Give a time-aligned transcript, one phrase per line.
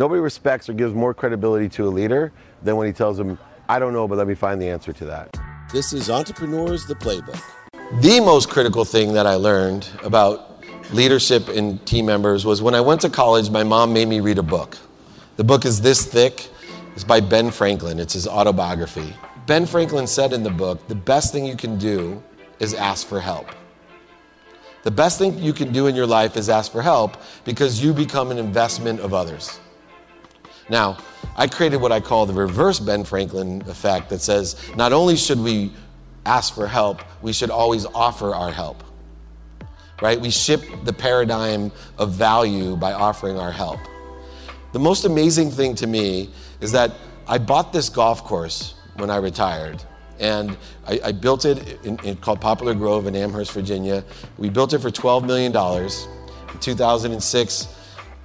[0.00, 3.78] Nobody respects or gives more credibility to a leader than when he tells them, I
[3.78, 5.38] don't know, but let me find the answer to that.
[5.74, 7.38] This is Entrepreneurs the Playbook.
[8.00, 12.80] The most critical thing that I learned about leadership and team members was when I
[12.80, 14.78] went to college, my mom made me read a book.
[15.36, 16.48] The book is this thick.
[16.94, 19.14] It's by Ben Franklin, it's his autobiography.
[19.44, 22.22] Ben Franklin said in the book, the best thing you can do
[22.58, 23.48] is ask for help.
[24.82, 27.92] The best thing you can do in your life is ask for help because you
[27.92, 29.60] become an investment of others.
[30.70, 30.98] Now,
[31.36, 35.40] I created what I call the reverse Ben Franklin effect that says not only should
[35.40, 35.72] we
[36.24, 38.82] ask for help, we should always offer our help.
[40.00, 40.18] Right?
[40.18, 43.80] We ship the paradigm of value by offering our help.
[44.72, 46.30] The most amazing thing to me
[46.60, 46.92] is that
[47.26, 49.82] I bought this golf course when I retired.
[50.20, 54.04] And I, I built it in, in, called Poplar Grove in Amherst, Virginia.
[54.38, 55.54] We built it for $12 million.
[56.52, 57.68] In 2006,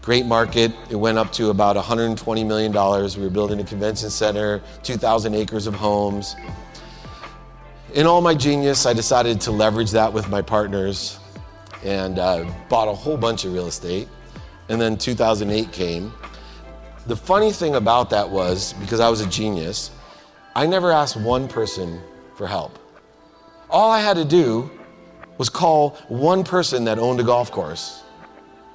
[0.05, 0.71] great market.
[0.91, 2.71] It went up to about $120 million.
[2.71, 6.35] We were building a convention center, 2,000 acres of homes.
[7.95, 11.17] In all my genius, I decided to leverage that with my partners
[11.83, 14.07] and uh, bought a whole bunch of real estate.
[14.69, 16.13] And then 2008 came.
[17.07, 19.89] The funny thing about that was, because I was a genius,
[20.55, 21.99] I never asked one person
[22.35, 22.77] for help.
[23.71, 24.69] All I had to do
[25.39, 28.03] was call one person that owned a golf course,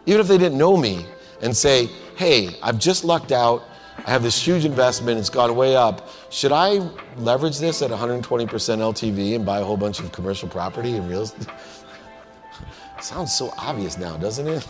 [0.07, 1.07] even if they didn't know me,
[1.41, 3.65] and say, hey, I've just lucked out.
[4.07, 6.09] I have this huge investment, it's gone way up.
[6.31, 10.97] Should I leverage this at 120% LTV and buy a whole bunch of commercial property
[10.97, 11.49] and real estate?
[13.01, 14.67] Sounds so obvious now, doesn't it?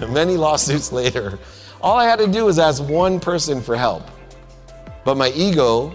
[0.08, 1.38] Many lawsuits later,
[1.80, 4.02] all I had to do was ask one person for help.
[5.04, 5.94] But my ego,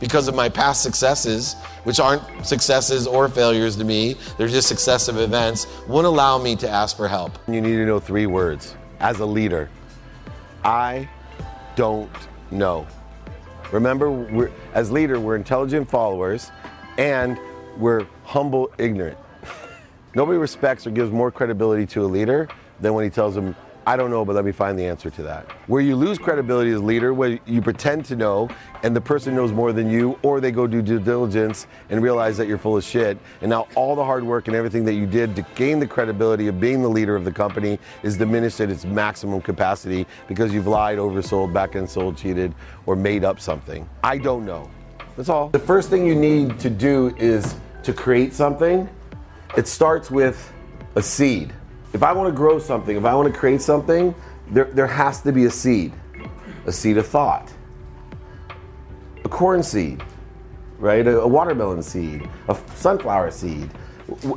[0.00, 5.16] because of my past successes, which aren't successes or failures to me, they're just successive
[5.18, 7.38] events, wouldn't allow me to ask for help.
[7.48, 9.70] You need to know three words as a leader
[10.66, 11.08] I
[11.76, 12.10] don't
[12.50, 12.88] know.
[13.70, 16.50] Remember, as leader, we're intelligent followers
[16.98, 17.38] and
[17.76, 19.16] we're humble, ignorant.
[20.16, 22.48] Nobody respects or gives more credibility to a leader
[22.80, 23.54] than when he tells them,
[23.88, 25.48] I don't know, but let me find the answer to that.
[25.68, 28.48] Where you lose credibility as leader, where you pretend to know
[28.82, 32.36] and the person knows more than you, or they go do due diligence and realize
[32.38, 33.16] that you're full of shit.
[33.42, 36.48] And now all the hard work and everything that you did to gain the credibility
[36.48, 40.66] of being the leader of the company is diminished at its maximum capacity because you've
[40.66, 43.88] lied, oversold, back end sold, cheated, or made up something.
[44.02, 44.68] I don't know.
[45.16, 45.50] That's all.
[45.50, 47.54] The first thing you need to do is
[47.84, 48.88] to create something.
[49.56, 50.52] It starts with
[50.96, 51.52] a seed.
[51.96, 54.14] If I want to grow something, if I want to create something,
[54.50, 55.94] there, there has to be a seed,
[56.66, 57.50] a seed of thought,
[59.24, 60.02] a corn seed,
[60.78, 61.06] right?
[61.06, 63.70] A, a watermelon seed, a sunflower seed.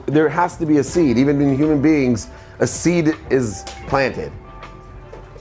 [0.05, 1.17] There has to be a seed.
[1.17, 4.31] Even in human beings, a seed is planted.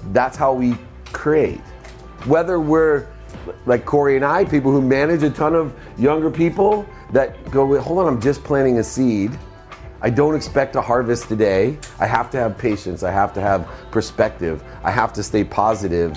[0.07, 0.77] That's how we
[1.13, 1.61] create.
[2.27, 3.07] Whether we're
[3.65, 8.01] like Corey and I, people who manage a ton of younger people that go, hold
[8.01, 9.39] on, I'm just planting a seed
[10.01, 11.77] I don't expect to harvest today.
[11.99, 13.03] I have to have patience.
[13.03, 14.63] I have to have perspective.
[14.85, 16.17] I have to stay positive,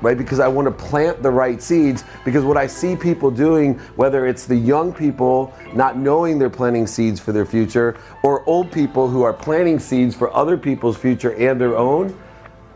[0.00, 0.18] right?
[0.18, 2.02] Because I want to plant the right seeds.
[2.24, 6.88] Because what I see people doing, whether it's the young people not knowing they're planting
[6.88, 11.32] seeds for their future, or old people who are planting seeds for other people's future
[11.34, 12.18] and their own,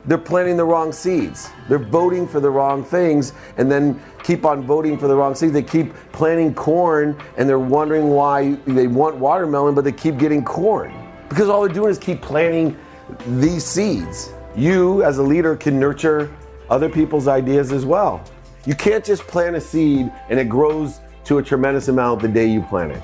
[0.07, 1.51] they're planting the wrong seeds.
[1.69, 5.53] They're voting for the wrong things and then keep on voting for the wrong seeds.
[5.53, 10.45] They keep planting corn and they're wondering why they want watermelon, but they keep getting
[10.45, 10.95] corn.
[11.29, 12.79] Because all they're doing is keep planting
[13.27, 14.33] these seeds.
[14.55, 16.35] You, as a leader, can nurture
[16.71, 18.25] other people's ideas as well.
[18.65, 22.47] You can't just plant a seed and it grows to a tremendous amount the day
[22.47, 23.03] you plant it.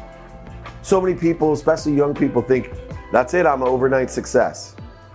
[0.82, 2.70] So many people, especially young people, think
[3.12, 4.74] that's it, I'm an overnight success.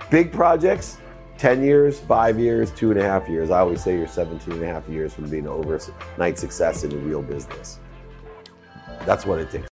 [0.10, 0.98] Big projects,
[1.38, 3.52] 10 years, five years, two and a half years.
[3.52, 7.08] I always say you're 17 and a half years from being an overnight success in
[7.08, 7.80] real business.
[9.06, 9.66] That's what it takes.